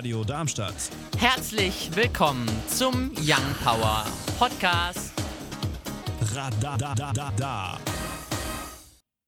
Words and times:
Radio 0.00 0.24
Darmstadt. 0.24 0.74
Herzlich 1.18 1.90
willkommen 1.94 2.48
zum 2.68 3.12
Young 3.18 3.54
Power 3.62 4.06
Podcast. 4.38 5.12
Radadadada. 6.22 7.78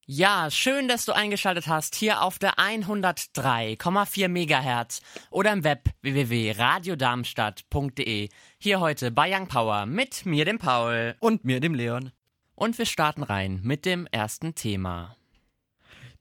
Ja, 0.06 0.50
schön, 0.50 0.88
dass 0.88 1.04
du 1.04 1.12
eingeschaltet 1.12 1.66
hast 1.66 1.94
hier 1.94 2.22
auf 2.22 2.38
der 2.38 2.54
103,4 2.54 4.28
Megahertz 4.28 5.02
oder 5.30 5.52
im 5.52 5.62
Web 5.62 5.90
www.radiodarmstadt.de. 6.00 8.30
Hier 8.56 8.80
heute 8.80 9.10
bei 9.10 9.30
Young 9.30 9.48
Power 9.48 9.84
mit 9.84 10.24
mir, 10.24 10.46
dem 10.46 10.58
Paul. 10.58 11.16
Und 11.20 11.44
mir, 11.44 11.60
dem 11.60 11.74
Leon. 11.74 12.12
Und 12.54 12.78
wir 12.78 12.86
starten 12.86 13.24
rein 13.24 13.60
mit 13.62 13.84
dem 13.84 14.06
ersten 14.06 14.54
Thema. 14.54 15.18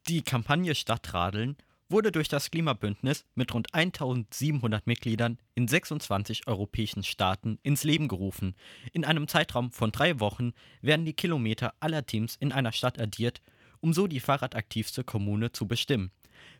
Die 0.10 0.24
Kampagne 0.24 0.76
Stadtradeln 0.76 1.56
wurde 1.92 2.12
durch 2.12 2.28
das 2.28 2.52
Klimabündnis 2.52 3.26
mit 3.36 3.54
rund 3.54 3.74
1700 3.74 4.88
Mitgliedern 4.88 5.38
in 5.56 5.68
26 5.68 6.48
europäischen 6.48 7.04
Staaten 7.04 7.60
ins 7.64 7.84
Leben 7.84 8.08
gerufen. 8.08 8.56
In 8.94 9.06
einem 9.06 9.28
Zeitraum 9.28 9.72
von 9.72 9.92
drei 9.92 10.20
Wochen 10.20 10.54
werden 10.82 11.06
die 11.06 11.14
Kilometer 11.14 11.74
aller 11.80 12.06
Teams 12.06 12.36
in 12.36 12.52
einer 12.52 12.72
Stadt 12.72 13.00
addiert, 13.00 13.42
um 13.80 13.94
so 13.94 14.08
die 14.08 14.20
fahrradaktivste 14.20 15.04
Kommune 15.04 15.52
zu 15.52 15.68
bestimmen. 15.68 16.12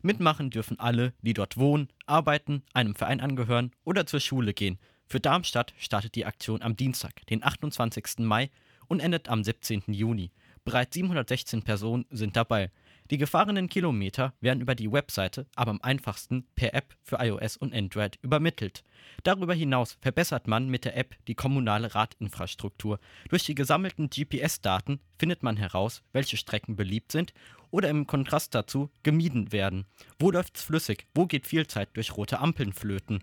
Mitmachen 0.02 0.50
dürfen 0.50 0.78
alle, 0.78 1.12
die 1.22 1.34
dort 1.34 1.56
wohnen, 1.56 1.88
arbeiten, 2.06 2.62
einem 2.72 2.94
Verein 2.94 3.20
angehören 3.20 3.72
oder 3.84 4.06
zur 4.06 4.20
Schule 4.20 4.54
gehen. 4.54 4.78
Für 5.06 5.20
Darmstadt 5.20 5.74
startet 5.78 6.14
die 6.14 6.26
Aktion 6.26 6.62
am 6.62 6.76
Dienstag, 6.76 7.26
den 7.26 7.42
28. 7.42 8.18
Mai 8.18 8.50
und 8.88 9.00
endet 9.00 9.28
am 9.28 9.42
17. 9.42 9.84
Juni. 9.88 10.30
Bereits 10.64 10.94
716 10.94 11.62
Personen 11.62 12.06
sind 12.10 12.36
dabei. 12.36 12.70
Die 13.10 13.18
gefahrenen 13.18 13.68
Kilometer 13.68 14.32
werden 14.40 14.60
über 14.60 14.74
die 14.74 14.90
Webseite, 14.90 15.46
aber 15.54 15.70
am 15.72 15.82
einfachsten 15.82 16.46
per 16.54 16.74
App 16.74 16.94
für 17.02 17.16
iOS 17.20 17.56
und 17.56 17.74
Android 17.74 18.18
übermittelt. 18.22 18.84
Darüber 19.22 19.54
hinaus 19.54 19.98
verbessert 20.00 20.46
man 20.46 20.68
mit 20.68 20.84
der 20.84 20.96
App 20.96 21.16
die 21.26 21.34
kommunale 21.34 21.94
Radinfrastruktur. 21.94 22.98
Durch 23.28 23.44
die 23.44 23.54
gesammelten 23.54 24.08
GPS-Daten 24.08 25.00
findet 25.18 25.42
man 25.42 25.56
heraus, 25.56 26.02
welche 26.12 26.36
Strecken 26.36 26.76
beliebt 26.76 27.12
sind 27.12 27.34
oder 27.70 27.88
im 27.88 28.06
Kontrast 28.06 28.54
dazu 28.54 28.90
gemieden 29.02 29.52
werden. 29.52 29.86
Wo 30.18 30.30
läuft's 30.30 30.62
flüssig? 30.62 31.06
Wo 31.14 31.26
geht 31.26 31.46
viel 31.46 31.66
Zeit 31.66 31.90
durch 31.94 32.16
rote 32.16 32.38
Ampeln 32.38 32.72
flöten? 32.72 33.22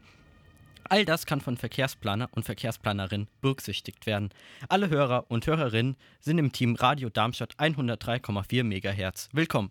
All 0.90 1.06
das 1.06 1.28
kann 1.28 1.40
von 1.40 1.56
Verkehrsplaner 1.56 2.30
und 2.32 2.45
Verkehrsplanerinnen 2.45 3.28
berücksichtigt 3.42 4.08
werden. 4.08 4.30
Alle 4.70 4.90
Hörer 4.90 5.26
und 5.30 5.45
Hörerinnen 5.45 5.95
sind 6.20 6.40
im 6.40 6.52
Team 6.52 6.73
Radio 6.76 7.09
Darmstadt 7.09 7.56
103,4 7.58 8.64
MHz. 8.64 9.30
Willkommen. 9.32 9.70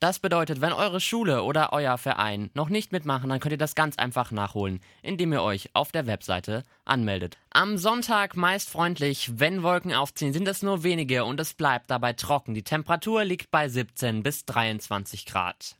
Das 0.00 0.18
bedeutet, 0.18 0.62
wenn 0.62 0.72
eure 0.72 0.98
Schule 0.98 1.44
oder 1.44 1.72
euer 1.72 1.96
Verein 1.98 2.50
noch 2.54 2.70
nicht 2.70 2.90
mitmachen, 2.90 3.28
dann 3.28 3.38
könnt 3.38 3.52
ihr 3.52 3.58
das 3.58 3.74
ganz 3.74 3.98
einfach 3.98 4.32
nachholen, 4.32 4.80
indem 5.02 5.32
ihr 5.32 5.42
euch 5.42 5.68
auf 5.74 5.92
der 5.92 6.06
Webseite 6.06 6.64
anmeldet. 6.86 7.36
Am 7.50 7.76
Sonntag 7.76 8.34
meist 8.34 8.70
freundlich, 8.70 9.38
wenn 9.38 9.62
Wolken 9.62 9.92
aufziehen, 9.92 10.32
sind 10.32 10.48
es 10.48 10.62
nur 10.62 10.82
wenige 10.82 11.24
und 11.24 11.38
es 11.38 11.54
bleibt 11.54 11.90
dabei 11.90 12.14
trocken. 12.14 12.54
Die 12.54 12.64
Temperatur 12.64 13.24
liegt 13.24 13.50
bei 13.50 13.68
17 13.68 14.22
bis 14.24 14.44
23 14.46 15.26
Grad. 15.26 15.76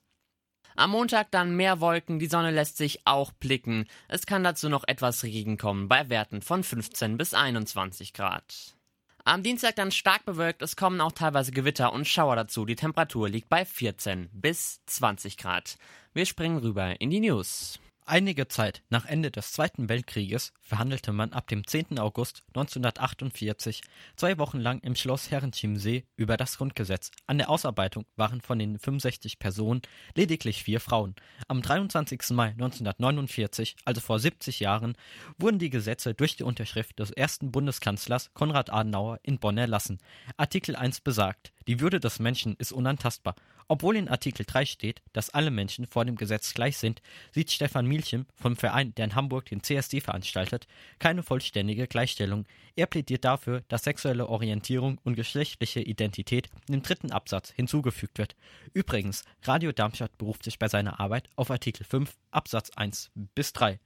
Am 0.76 0.90
Montag 0.90 1.30
dann 1.30 1.56
mehr 1.56 1.80
Wolken, 1.80 2.18
die 2.18 2.26
Sonne 2.26 2.50
lässt 2.50 2.76
sich 2.76 3.00
auch 3.04 3.32
blicken. 3.32 3.86
Es 4.08 4.26
kann 4.26 4.44
dazu 4.44 4.68
noch 4.68 4.84
etwas 4.86 5.24
Regen 5.24 5.58
kommen, 5.58 5.88
bei 5.88 6.08
Werten 6.08 6.42
von 6.42 6.64
15 6.64 7.16
bis 7.16 7.34
21 7.34 8.12
Grad. 8.12 8.76
Am 9.24 9.42
Dienstag 9.42 9.76
dann 9.76 9.92
stark 9.92 10.24
bewölkt, 10.24 10.62
es 10.62 10.74
kommen 10.74 11.00
auch 11.00 11.12
teilweise 11.12 11.52
Gewitter 11.52 11.92
und 11.92 12.08
Schauer 12.08 12.34
dazu. 12.34 12.64
Die 12.64 12.74
Temperatur 12.74 13.28
liegt 13.28 13.48
bei 13.48 13.64
14 13.64 14.30
bis 14.32 14.80
20 14.86 15.36
Grad. 15.36 15.76
Wir 16.12 16.26
springen 16.26 16.58
rüber 16.58 17.00
in 17.00 17.10
die 17.10 17.20
News. 17.20 17.78
Einige 18.04 18.48
Zeit 18.48 18.82
nach 18.90 19.06
Ende 19.06 19.30
des 19.30 19.52
Zweiten 19.52 19.88
Weltkrieges 19.88 20.52
verhandelte 20.72 21.12
man 21.12 21.34
ab 21.34 21.48
dem 21.48 21.66
10. 21.66 21.98
August 21.98 22.44
1948 22.54 23.82
zwei 24.16 24.38
Wochen 24.38 24.58
lang 24.58 24.80
im 24.80 24.96
Schloss 24.96 25.30
Herrenchiemsee 25.30 26.06
über 26.16 26.38
das 26.38 26.56
Grundgesetz. 26.56 27.10
An 27.26 27.36
der 27.36 27.50
Ausarbeitung 27.50 28.06
waren 28.16 28.40
von 28.40 28.58
den 28.58 28.78
65 28.78 29.38
Personen 29.38 29.82
lediglich 30.16 30.64
vier 30.64 30.80
Frauen. 30.80 31.14
Am 31.46 31.60
23. 31.60 32.30
Mai 32.30 32.52
1949, 32.52 33.76
also 33.84 34.00
vor 34.00 34.18
70 34.18 34.60
Jahren, 34.60 34.96
wurden 35.36 35.58
die 35.58 35.68
Gesetze 35.68 36.14
durch 36.14 36.36
die 36.36 36.44
Unterschrift 36.44 36.98
des 36.98 37.10
ersten 37.10 37.52
Bundeskanzlers 37.52 38.32
Konrad 38.32 38.72
Adenauer 38.72 39.20
in 39.22 39.38
Bonn 39.38 39.58
erlassen. 39.58 39.98
Artikel 40.38 40.74
1 40.74 41.02
besagt, 41.02 41.52
die 41.66 41.80
Würde 41.80 42.00
des 42.00 42.18
Menschen 42.18 42.56
ist 42.56 42.72
unantastbar. 42.72 43.34
Obwohl 43.68 43.96
in 43.96 44.08
Artikel 44.08 44.44
3 44.44 44.66
steht, 44.66 45.02
dass 45.12 45.30
alle 45.30 45.50
Menschen 45.50 45.86
vor 45.86 46.04
dem 46.04 46.16
Gesetz 46.16 46.52
gleich 46.54 46.76
sind, 46.76 47.00
sieht 47.30 47.50
Stefan 47.50 47.86
Mielchem 47.86 48.26
vom 48.34 48.56
Verein, 48.56 48.94
der 48.96 49.06
in 49.06 49.14
Hamburg 49.14 49.46
den 49.46 49.62
CSD 49.62 50.00
veranstaltet, 50.00 50.61
keine 50.98 51.22
vollständige 51.22 51.86
Gleichstellung. 51.86 52.46
Er 52.76 52.86
plädiert 52.86 53.24
dafür, 53.24 53.62
dass 53.68 53.84
sexuelle 53.84 54.28
Orientierung 54.28 54.98
und 55.04 55.14
geschlechtliche 55.14 55.80
Identität 55.80 56.48
im 56.68 56.82
dritten 56.82 57.12
Absatz 57.12 57.50
hinzugefügt 57.50 58.18
wird. 58.18 58.36
Übrigens, 58.72 59.24
Radio 59.42 59.72
Darmstadt 59.72 60.16
beruft 60.18 60.44
sich 60.44 60.58
bei 60.58 60.68
seiner 60.68 61.00
Arbeit 61.00 61.28
auf 61.36 61.50
Artikel 61.50 61.84
5 61.84 62.16
Absatz 62.30 62.70
1 62.70 63.10
bis 63.34 63.52
3. 63.52 63.78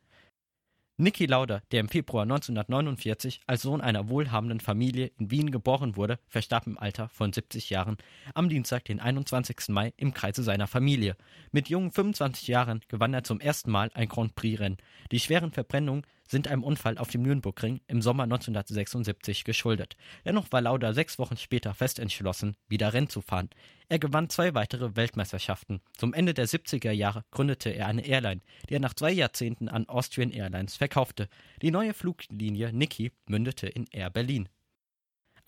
Niki 0.99 1.27
Lauda, 1.27 1.61
der 1.73 1.81
im 1.81 1.91
Februar 1.91 2.23
1949 2.23 3.43
als 3.47 3.61
Sohn 3.61 3.83
einer 3.83 4.09
wohlhabenden 4.09 4.61
Familie 4.61 5.11
in 5.19 5.31
Wien 5.31 5.51
geboren 5.51 5.95
wurde, 5.95 6.19
verstarb 6.27 6.67
im 6.67 6.79
Alter 6.79 7.11
von 7.11 7.35
70 7.35 7.69
Jahren 7.69 7.99
am 8.33 8.49
Dienstag, 8.49 8.87
den 8.87 8.99
21. 8.99 9.69
Mai, 9.69 9.93
im 9.99 10.15
Kreise 10.15 10.43
seiner 10.43 10.67
Familie. 10.67 11.17
Mit 11.53 11.69
jungen 11.69 11.93
25 11.93 12.49
Jahren 12.49 12.81
gewann 12.89 13.13
er 13.13 13.25
zum 13.25 13.41
ersten 13.41 13.71
Mal 13.71 13.91
ein 13.93 14.09
Grand 14.09 14.37
Prix-Rennen. 14.37 14.79
Die 15.13 15.21
schweren 15.21 15.53
Verbrennungen 15.53 16.07
sind 16.27 16.49
einem 16.49 16.65
Unfall 16.65 16.99
auf 16.99 17.09
dem 17.09 17.23
Nürnbergring 17.23 17.81
im 17.87 18.03
Sommer 18.03 18.25
1976 18.25 19.45
geschuldet. 19.45 19.97
Dennoch 20.25 20.51
war 20.51 20.61
Lauda 20.61 20.93
sechs 20.93 21.19
Wochen 21.19 21.37
später 21.37 21.75
fest 21.75 21.99
entschlossen, 21.99 22.57
wieder 22.69 22.93
Rennen 22.93 23.09
zu 23.09 23.21
fahren. 23.21 23.51
Er 23.89 23.99
gewann 23.99 24.29
zwei 24.29 24.55
weitere 24.55 24.97
Weltmeisterschaften. 24.97 25.81
Zum 25.97 26.13
Ende 26.13 26.35
der 26.35 26.49
70er 26.49 26.91
Jahre 26.91 27.25
gründete 27.31 27.71
er 27.71 27.87
eine 27.87 28.05
Airline, 28.05 28.41
die 28.69 28.75
er 28.75 28.81
nach 28.81 28.95
zwei 28.95 29.13
Jahrzehnten 29.13 29.69
an 29.69 29.89
Austrian 29.89 30.33
Airlines 30.33 30.77
verkaufte. 30.77 31.29
Die 31.63 31.71
neue 31.71 31.95
Fluglinie 31.95 32.73
Niki 32.73 33.13
mündete 33.27 33.69
in 33.69 33.87
Air 33.93 34.11
Berlin. 34.11 34.49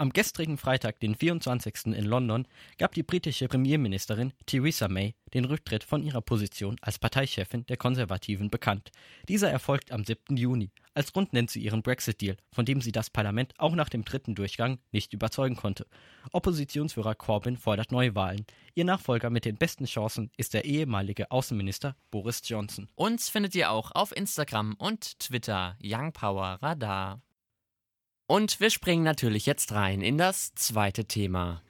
Am 0.01 0.13
gestrigen 0.13 0.59
Freitag, 0.59 1.01
den 1.01 1.17
24. 1.17 1.87
in 1.87 2.05
London, 2.05 2.47
gab 2.79 2.95
die 2.95 3.03
britische 3.03 3.49
Premierministerin 3.49 4.33
Theresa 4.47 4.87
May 4.87 5.17
den 5.35 5.45
Rücktritt 5.45 5.83
von 5.83 6.05
ihrer 6.05 6.21
Position 6.21 6.77
als 6.83 7.01
Parteichefin 7.01 7.67
der 7.67 7.79
Konservativen 7.79 8.49
bekannt. 8.49 8.93
Dieser 9.29 9.51
erfolgt 9.51 9.91
am 9.91 10.05
7. 10.05 10.37
Juni. 10.37 10.71
Als 10.95 11.13
Grund 11.13 11.33
nennt 11.33 11.51
sie 11.51 11.59
ihren 11.59 11.83
Brexit-Deal, 11.83 12.37
von 12.53 12.65
dem 12.65 12.81
sie 12.81 12.93
das 12.93 13.11
Parlament 13.11 13.55
auch 13.59 13.75
nach 13.75 13.89
dem 13.89 14.05
dritten 14.05 14.37
Durchgang 14.37 14.79
nicht 14.93 15.13
überzeugen 15.15 15.57
konnte. 15.57 15.85
Oppositionsführer 16.31 17.17
Corbyn 17.17 17.57
fordert 17.57 17.91
Neuwahlen. 17.91 18.47
Ihr 18.77 18.85
Nachfolger 18.85 19.31
mit 19.31 19.47
den 19.47 19.57
besten 19.57 19.87
Chancen 19.87 20.31
ist 20.37 20.55
der 20.55 20.65
ehemalige 20.65 21.33
Außenminister 21.33 21.97
Boris 22.13 22.41
Johnson. 22.45 22.89
Uns 22.95 23.29
findet 23.29 23.57
ihr 23.57 23.73
auch 23.73 23.91
auf 23.91 24.17
Instagram 24.17 24.75
und 24.79 25.19
Twitter 25.19 25.77
Young 25.83 26.13
Power 26.13 26.59
Radar. 26.63 27.21
Und 28.31 28.61
wir 28.61 28.69
springen 28.69 29.05
natürlich 29.05 29.47
jetzt 29.47 29.73
rein 29.73 30.03
in 30.03 30.19
das 30.19 30.55
zweite 30.55 31.07
Thema. 31.07 31.63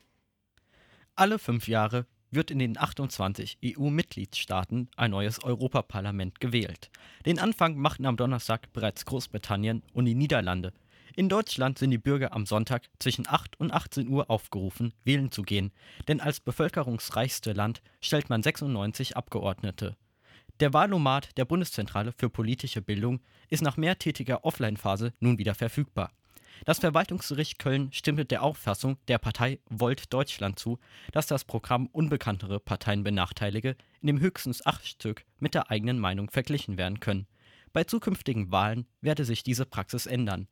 Alle 1.14 1.38
fünf 1.38 1.68
Jahre 1.68 2.04
wird 2.32 2.50
in 2.50 2.58
den 2.58 2.76
28 2.76 3.58
EU-Mitgliedstaaten 3.64 4.88
ein 4.96 5.12
neues 5.12 5.40
Europaparlament 5.44 6.40
gewählt. 6.40 6.90
Den 7.24 7.38
Anfang 7.38 7.76
machten 7.76 8.06
am 8.06 8.16
Donnerstag 8.16 8.72
bereits 8.72 9.04
Großbritannien 9.04 9.84
und 9.92 10.06
die 10.06 10.16
Niederlande. 10.16 10.72
In 11.14 11.28
Deutschland 11.28 11.78
sind 11.78 11.92
die 11.92 11.98
Bürger 11.98 12.32
am 12.32 12.44
Sonntag 12.44 12.90
zwischen 12.98 13.28
8 13.28 13.60
und 13.60 13.72
18 13.72 14.08
Uhr 14.08 14.28
aufgerufen, 14.28 14.92
wählen 15.04 15.30
zu 15.30 15.42
gehen, 15.42 15.70
denn 16.08 16.20
als 16.20 16.40
bevölkerungsreichste 16.40 17.52
Land 17.52 17.82
stellt 18.00 18.30
man 18.30 18.42
96 18.42 19.16
Abgeordnete. 19.16 19.96
Der 20.58 20.72
Wahlomat 20.72 21.38
der 21.38 21.44
Bundeszentrale 21.44 22.10
für 22.10 22.28
politische 22.28 22.82
Bildung 22.82 23.20
ist 23.48 23.62
nach 23.62 23.76
mehrtätiger 23.76 24.44
Offline-Phase 24.44 25.12
nun 25.20 25.38
wieder 25.38 25.54
verfügbar. 25.54 26.10
Das 26.64 26.80
Verwaltungsgericht 26.80 27.58
Köln 27.58 27.92
stimmte 27.92 28.24
der 28.24 28.42
Auffassung 28.42 28.98
der 29.08 29.18
Partei 29.18 29.60
Volt 29.68 30.12
Deutschland 30.12 30.58
zu, 30.58 30.78
dass 31.12 31.26
das 31.26 31.44
Programm 31.44 31.86
unbekanntere 31.86 32.60
Parteien 32.60 33.04
benachteilige, 33.04 33.76
in 34.00 34.08
dem 34.08 34.20
höchstens 34.20 34.64
acht 34.66 34.86
Stück 34.86 35.24
mit 35.38 35.54
der 35.54 35.70
eigenen 35.70 35.98
Meinung 35.98 36.30
verglichen 36.30 36.76
werden 36.76 37.00
können. 37.00 37.26
Bei 37.72 37.84
zukünftigen 37.84 38.50
Wahlen 38.50 38.86
werde 39.00 39.24
sich 39.24 39.42
diese 39.42 39.66
Praxis 39.66 40.06
ändern. 40.06 40.48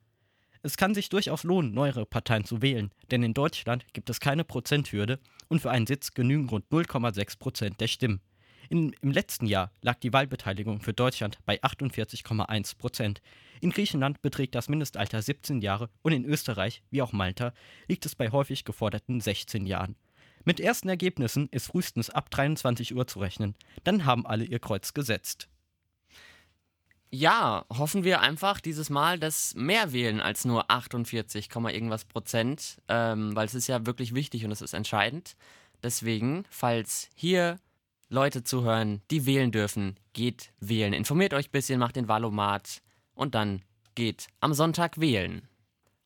Es 0.62 0.76
kann 0.76 0.94
sich 0.94 1.08
durchaus 1.08 1.44
lohnen, 1.44 1.73
neuere 1.73 2.06
Parteien 2.06 2.44
zu 2.44 2.61
wählen, 2.62 2.93
denn 3.11 3.23
in 3.23 3.35
Deutschland 3.35 3.87
gibt 3.93 4.11
es 4.11 4.20
keine 4.20 4.44
Prozenthürde 4.44 5.20
und 5.49 5.61
für 5.61 5.70
einen 5.70 5.87
Sitz 5.87 6.12
genügen 6.12 6.49
rund 6.49 6.67
0,6 6.70 7.38
Prozent 7.38 7.81
der 7.81 7.88
Stimmen. 7.88 8.20
In, 8.69 8.93
Im 9.00 9.12
letzten 9.12 9.47
Jahr 9.47 9.70
lag 9.81 10.00
die 10.00 10.12
Wahlbeteiligung 10.12 10.81
für 10.81 10.93
Deutschland 10.93 11.38
bei 11.47 11.62
48,1 11.62 12.76
Prozent. 12.76 13.23
In 13.61 13.70
Griechenland 13.70 14.23
beträgt 14.23 14.55
das 14.55 14.69
Mindestalter 14.69 15.20
17 15.23 15.61
Jahre 15.61 15.91
und 16.03 16.12
in 16.12 16.25
Österreich, 16.25 16.82
wie 16.91 17.03
auch 17.03 17.12
Malta, 17.12 17.53
liegt 17.88 18.06
es 18.06 18.14
bei 18.14 18.31
häufig 18.31 18.64
geforderten 18.64 19.20
16 19.20 19.67
Jahren. 19.67 19.97
Mit 20.44 20.61
ersten 20.61 20.88
Ergebnissen 20.88 21.49
ist 21.50 21.67
frühestens 21.67 22.08
ab 22.08 22.31
23 22.31 22.94
Uhr 22.94 23.06
zu 23.06 23.19
rechnen. 23.19 23.56
Dann 23.82 24.05
haben 24.05 24.26
alle 24.26 24.44
ihr 24.44 24.61
Kreuz 24.61 24.94
gesetzt. 24.94 25.49
Ja, 27.11 27.64
hoffen 27.69 28.05
wir 28.05 28.20
einfach 28.20 28.61
dieses 28.61 28.91
Mal, 28.91 29.19
dass 29.19 29.55
mehr 29.55 29.93
wählen 29.93 30.20
als 30.20 30.44
nur 30.44 30.70
48, 30.70 31.49
irgendwas 31.55 32.05
Prozent, 32.05 32.81
ähm, 32.88 33.35
weil 33.35 33.47
es 33.47 33.55
ist 33.55 33.69
ja 33.69 33.87
wirklich 33.87 34.14
wichtig 34.14 34.44
und 34.44 34.50
es 34.50 34.61
ist 34.61 34.73
entscheidend. 34.73 35.37
Deswegen, 35.82 36.44
falls 36.50 37.08
hier 37.14 37.58
Leute 38.08 38.44
zuhören, 38.44 39.03
die 39.11 39.26
wählen 39.26 39.50
dürfen, 39.50 39.97
geht 40.12 40.53
wählen. 40.61 40.93
Informiert 40.93 41.35
euch 41.35 41.49
ein 41.49 41.53
bisschen, 41.53 41.81
macht 41.81 41.97
den 41.97 42.08
Wahlomat 42.08 42.82
und 43.17 43.35
dann 43.35 43.63
geht 43.97 44.29
am 44.39 44.55
Sonntag 44.55 45.01
wählen. 45.01 45.49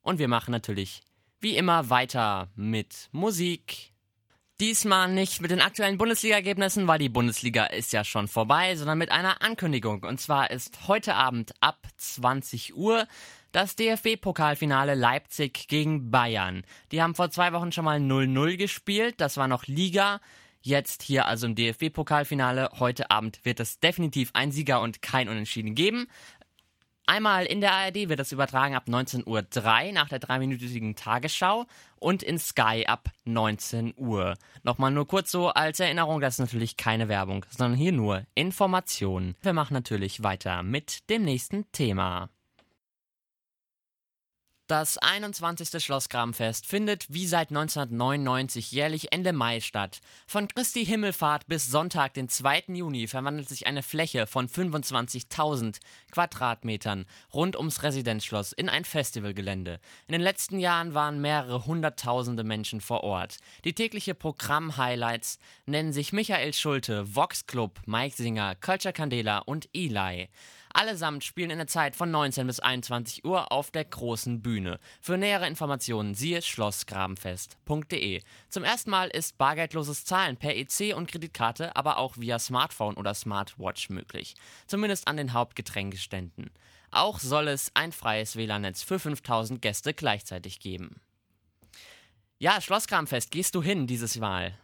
Und 0.00 0.18
wir 0.18 0.28
machen 0.28 0.52
natürlich 0.52 1.02
wie 1.40 1.56
immer 1.56 1.90
weiter 1.90 2.48
mit 2.54 3.08
Musik. 3.12 3.92
Diesmal 4.60 5.10
nicht 5.10 5.40
mit 5.40 5.50
den 5.50 5.62
aktuellen 5.62 5.96
Bundesliga-Ergebnissen, 5.96 6.86
weil 6.86 6.98
die 6.98 7.08
Bundesliga 7.08 7.64
ist 7.64 7.92
ja 7.94 8.04
schon 8.04 8.28
vorbei, 8.28 8.76
sondern 8.76 8.98
mit 8.98 9.10
einer 9.10 9.42
Ankündigung. 9.42 10.02
Und 10.04 10.20
zwar 10.20 10.50
ist 10.50 10.86
heute 10.86 11.14
Abend 11.14 11.52
ab 11.60 11.86
20 11.96 12.76
Uhr 12.76 13.06
das 13.52 13.74
DFB-Pokalfinale 13.76 14.94
Leipzig 14.94 15.66
gegen 15.68 16.10
Bayern. 16.10 16.62
Die 16.92 17.02
haben 17.02 17.14
vor 17.14 17.30
zwei 17.30 17.52
Wochen 17.54 17.72
schon 17.72 17.86
mal 17.86 17.98
0-0 17.98 18.56
gespielt. 18.58 19.14
Das 19.18 19.38
war 19.38 19.48
noch 19.48 19.66
Liga. 19.66 20.20
Jetzt 20.60 21.02
hier 21.02 21.26
also 21.26 21.46
im 21.46 21.54
DFB-Pokalfinale. 21.54 22.72
Heute 22.78 23.10
Abend 23.10 23.42
wird 23.44 23.60
es 23.60 23.80
definitiv 23.80 24.30
ein 24.34 24.52
Sieger 24.52 24.82
und 24.82 25.00
kein 25.00 25.30
Unentschieden 25.30 25.74
geben. 25.74 26.06
Einmal 27.10 27.44
in 27.44 27.60
der 27.60 27.72
ARD 27.72 28.08
wird 28.08 28.20
das 28.20 28.30
übertragen 28.30 28.76
ab 28.76 28.84
19.03 28.86 29.26
Uhr 29.26 29.92
nach 29.92 30.08
der 30.08 30.20
dreiminütigen 30.20 30.94
Tagesschau 30.94 31.66
und 31.98 32.22
in 32.22 32.38
Sky 32.38 32.84
ab 32.86 33.08
19 33.24 33.94
Uhr. 33.96 34.34
Nochmal 34.62 34.92
nur 34.92 35.08
kurz 35.08 35.32
so 35.32 35.48
als 35.48 35.80
Erinnerung, 35.80 36.20
das 36.20 36.34
ist 36.34 36.38
natürlich 36.38 36.76
keine 36.76 37.08
Werbung, 37.08 37.44
sondern 37.50 37.76
hier 37.76 37.90
nur 37.90 38.22
Informationen. 38.36 39.34
Wir 39.42 39.54
machen 39.54 39.74
natürlich 39.74 40.22
weiter 40.22 40.62
mit 40.62 41.10
dem 41.10 41.24
nächsten 41.24 41.64
Thema. 41.72 42.30
Das 44.70 44.98
21. 44.98 45.82
Schlossgrabenfest 45.82 46.64
findet 46.64 47.12
wie 47.12 47.26
seit 47.26 47.48
1999 47.48 48.70
jährlich 48.70 49.10
Ende 49.10 49.32
Mai 49.32 49.58
statt. 49.58 50.00
Von 50.28 50.46
Christi 50.46 50.86
Himmelfahrt 50.86 51.48
bis 51.48 51.66
Sonntag, 51.66 52.14
den 52.14 52.28
2. 52.28 52.66
Juni, 52.68 53.08
verwandelt 53.08 53.48
sich 53.48 53.66
eine 53.66 53.82
Fläche 53.82 54.28
von 54.28 54.48
25.000 54.48 55.80
Quadratmetern 56.12 57.06
rund 57.34 57.56
ums 57.56 57.82
Residenzschloss 57.82 58.52
in 58.52 58.68
ein 58.68 58.84
Festivalgelände. 58.84 59.80
In 60.06 60.12
den 60.12 60.20
letzten 60.20 60.60
Jahren 60.60 60.94
waren 60.94 61.20
mehrere 61.20 61.66
hunderttausende 61.66 62.44
Menschen 62.44 62.80
vor 62.80 63.02
Ort. 63.02 63.38
Die 63.64 63.72
tägliche 63.72 64.14
Programm-Highlights 64.14 65.40
nennen 65.66 65.92
sich 65.92 66.12
Michael 66.12 66.54
Schulte, 66.54 67.16
Vox 67.16 67.46
Club, 67.46 67.80
Mike 67.86 68.14
Singer, 68.14 68.54
Culture 68.54 68.92
Candela 68.92 69.38
und 69.38 69.68
Eli. 69.74 70.28
Allesamt 70.72 71.24
spielen 71.24 71.50
in 71.50 71.58
der 71.58 71.66
Zeit 71.66 71.96
von 71.96 72.10
19 72.10 72.46
bis 72.46 72.60
21 72.60 73.24
Uhr 73.24 73.50
auf 73.52 73.70
der 73.70 73.84
großen 73.84 74.40
Bühne. 74.40 74.78
Für 75.00 75.18
nähere 75.18 75.46
Informationen 75.46 76.14
siehe 76.14 76.42
schlossgrabenfest.de. 76.42 78.22
Zum 78.48 78.64
ersten 78.64 78.90
Mal 78.90 79.08
ist 79.08 79.36
bargeldloses 79.36 80.04
Zahlen 80.04 80.36
per 80.36 80.56
EC 80.56 80.94
und 80.96 81.10
Kreditkarte, 81.10 81.74
aber 81.76 81.98
auch 81.98 82.16
via 82.18 82.38
Smartphone 82.38 82.94
oder 82.94 83.14
Smartwatch 83.14 83.90
möglich. 83.90 84.34
Zumindest 84.66 85.08
an 85.08 85.16
den 85.16 85.32
Hauptgetränkeständen. 85.32 86.50
Auch 86.90 87.20
soll 87.20 87.48
es 87.48 87.70
ein 87.74 87.92
freies 87.92 88.36
WLAN-Netz 88.36 88.82
für 88.82 88.98
5000 88.98 89.60
Gäste 89.62 89.94
gleichzeitig 89.94 90.60
geben. 90.60 91.00
Ja, 92.38 92.60
Schlossgrabenfest, 92.60 93.30
gehst 93.30 93.54
du 93.54 93.62
hin 93.62 93.86
dieses 93.86 94.16
Mal? 94.18 94.58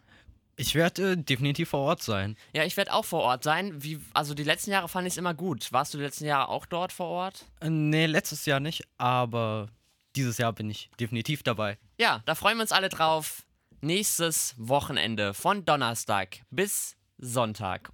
Ich 0.59 0.73
werde 0.73 1.13
äh, 1.13 1.17
definitiv 1.17 1.69
vor 1.69 1.81
Ort 1.81 2.01
sein. 2.01 2.35
Ja, 2.51 2.63
ich 2.63 2.75
werde 2.75 2.91
auch 2.91 3.05
vor 3.05 3.21
Ort 3.21 3.43
sein. 3.43 3.81
Wie, 3.81 3.99
also 4.13 4.33
die 4.33 4.43
letzten 4.43 4.71
Jahre 4.71 4.89
fand 4.89 5.07
ich 5.07 5.13
es 5.13 5.17
immer 5.17 5.35
gut. 5.35 5.71
Warst 5.71 5.93
du 5.93 5.99
die 5.99 6.03
letzten 6.03 6.25
Jahre 6.25 6.49
auch 6.49 6.65
dort 6.65 6.91
vor 6.91 7.07
Ort? 7.07 7.45
Äh, 7.61 7.69
nee, 7.69 8.07
letztes 8.07 8.45
Jahr 8.45 8.59
nicht, 8.59 8.83
aber 8.97 9.67
dieses 10.15 10.39
Jahr 10.39 10.51
bin 10.53 10.69
ich 10.69 10.89
definitiv 10.99 11.43
dabei. 11.43 11.77
Ja, 11.99 12.23
da 12.25 12.33
freuen 12.33 12.57
wir 12.57 12.63
uns 12.63 12.71
alle 12.71 12.89
drauf. 12.89 13.43
Nächstes 13.81 14.55
Wochenende 14.57 15.35
von 15.35 15.63
Donnerstag 15.63 16.39
bis 16.49 16.97
Sonntag. 17.19 17.91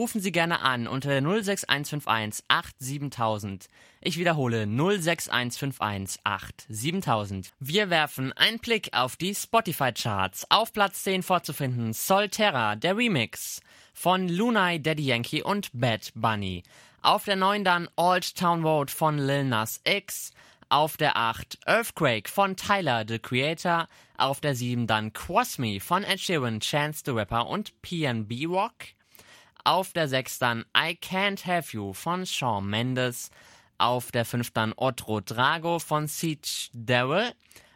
Rufen 0.00 0.22
Sie 0.22 0.32
gerne 0.32 0.62
an 0.62 0.86
unter 0.86 1.10
der 1.10 1.20
06151 1.20 2.46
87000. 2.48 3.68
Ich 4.00 4.16
wiederhole 4.16 4.66
06151 4.66 6.22
87000. 6.24 7.52
Wir 7.60 7.90
werfen 7.90 8.32
einen 8.32 8.60
Blick 8.60 8.94
auf 8.94 9.16
die 9.16 9.34
Spotify-Charts. 9.34 10.46
Auf 10.50 10.72
Platz 10.72 11.02
10 11.02 11.22
vorzufinden 11.22 11.92
Solterra, 11.92 12.76
der 12.76 12.96
Remix 12.96 13.60
von 13.92 14.30
Lunai, 14.30 14.78
Daddy 14.78 15.04
Yankee 15.04 15.42
und 15.42 15.68
Bad 15.74 16.12
Bunny. 16.14 16.62
Auf 17.02 17.26
der 17.26 17.36
9 17.36 17.62
dann 17.62 17.86
Old 17.96 18.34
Town 18.36 18.64
Road 18.64 18.90
von 18.90 19.18
Lil 19.18 19.44
Nas 19.44 19.82
X. 19.84 20.32
Auf 20.70 20.96
der 20.96 21.18
8 21.18 21.58
Earthquake 21.66 22.30
von 22.30 22.56
Tyler, 22.56 23.04
the 23.06 23.18
Creator. 23.18 23.86
Auf 24.16 24.40
der 24.40 24.54
7 24.54 24.86
dann 24.86 25.12
Cross 25.12 25.58
Me 25.58 25.78
von 25.78 26.04
Ed 26.04 26.20
Sheeran, 26.20 26.60
Chance 26.60 27.02
the 27.04 27.10
Rapper 27.10 27.46
und 27.48 27.74
PNB 27.82 28.46
Rock. 28.48 28.94
Auf 29.64 29.92
der 29.92 30.08
6 30.08 30.38
dann 30.38 30.64
I 30.76 30.96
Can't 31.00 31.46
Have 31.46 31.76
You 31.76 31.92
von 31.92 32.24
Shawn 32.24 32.68
Mendes. 32.68 33.30
Auf 33.78 34.10
der 34.12 34.24
5 34.24 34.50
dann 34.52 34.72
Otro 34.76 35.20
Drago 35.20 35.78
von 35.78 36.06
Siege 36.06 36.68
Daryl. 36.72 37.32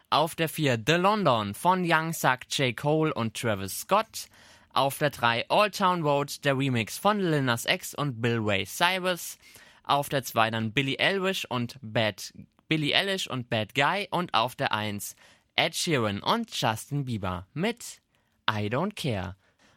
Auf 0.09 0.35
der 0.35 0.49
4 0.49 0.81
The 0.85 0.93
London 0.93 1.53
von 1.53 1.83
Young 1.83 2.13
Suck, 2.13 2.39
J. 2.49 2.75
Cole 2.75 3.13
und 3.13 3.35
Travis 3.35 3.81
Scott. 3.81 4.27
Auf 4.73 4.97
der 4.97 5.09
3 5.09 5.45
Old 5.49 5.77
Town 5.77 6.03
Road, 6.03 6.43
der 6.43 6.57
Remix 6.57 6.97
von 6.97 7.19
Lil 7.19 7.43
Nas 7.43 7.65
X 7.65 7.93
und 7.93 8.21
Bill 8.21 8.39
Ray 8.39 8.65
Cyrus. 8.65 9.37
Auf 9.83 10.09
der 10.09 10.23
2 10.23 10.51
dann 10.51 10.73
Billy 10.73 10.97
Eilish 10.99 11.45
und 11.45 11.77
Bad 11.81 12.33
Billy 12.67 12.95
Eilish 12.95 13.27
und 13.27 13.49
Bad 13.49 13.75
Guy 13.75 14.07
und 14.09 14.33
auf 14.33 14.55
der 14.55 14.71
1 14.71 15.15
Ed 15.55 15.75
Sheeran 15.75 16.21
und 16.21 16.49
Justin 16.59 17.05
Bieber 17.05 17.47
mit 17.53 18.01
I 18.49 18.67
Don't 18.67 18.95
Care. 18.95 19.35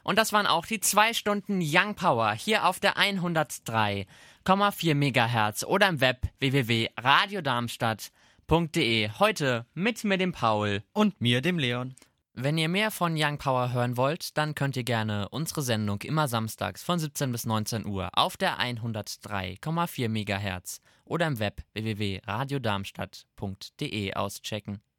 Und 0.08 0.16
das 0.16 0.32
waren 0.32 0.46
auch 0.46 0.64
die 0.64 0.80
zwei 0.80 1.12
Stunden 1.12 1.60
Young 1.62 1.94
Power 1.94 2.32
hier 2.32 2.64
auf 2.64 2.80
der 2.80 2.96
103,4 2.96 4.94
MHz 4.94 5.64
oder 5.64 5.86
im 5.86 6.00
Web 6.00 6.22
www.radiodarmstadt.de. 6.38 9.10
Heute 9.18 9.66
mit 9.74 10.04
mir 10.04 10.16
dem 10.16 10.32
Paul 10.32 10.82
und 10.94 11.20
mir 11.20 11.42
dem 11.42 11.58
Leon. 11.58 11.94
Wenn 12.32 12.56
ihr 12.56 12.70
mehr 12.70 12.90
von 12.90 13.16
Young 13.18 13.36
Power 13.36 13.74
hören 13.74 13.98
wollt, 13.98 14.38
dann 14.38 14.54
könnt 14.54 14.78
ihr 14.78 14.84
gerne 14.84 15.28
unsere 15.28 15.60
Sendung 15.60 16.00
immer 16.00 16.26
samstags 16.26 16.82
von 16.82 16.98
17 16.98 17.30
bis 17.30 17.44
19 17.44 17.84
Uhr 17.84 18.08
auf 18.14 18.38
der 18.38 18.58
103,4 18.58 20.08
MHz 20.08 20.80
oder 21.04 21.26
im 21.26 21.38
Web 21.38 21.60
www.radiodarmstadt.de 21.74 24.14
auschecken. 24.14 24.80